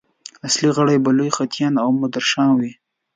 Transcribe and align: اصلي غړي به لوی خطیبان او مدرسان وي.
اصلي 0.47 0.69
غړي 0.77 0.97
به 1.03 1.11
لوی 1.17 1.29
خطیبان 1.37 1.73
او 1.83 1.89
مدرسان 2.01 2.49
وي. 2.59 2.71